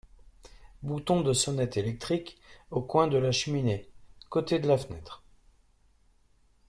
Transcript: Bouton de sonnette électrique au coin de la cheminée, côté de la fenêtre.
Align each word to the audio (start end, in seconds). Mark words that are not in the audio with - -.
Bouton 0.81 1.21
de 1.21 1.31
sonnette 1.31 1.77
électrique 1.77 2.39
au 2.71 2.81
coin 2.81 3.05
de 3.07 3.19
la 3.19 3.31
cheminée, 3.31 3.87
côté 4.31 4.57
de 4.57 4.67
la 4.67 4.79
fenêtre. 4.79 5.21